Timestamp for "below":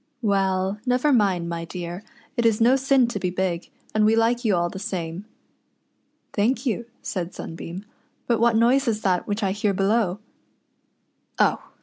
9.75-10.17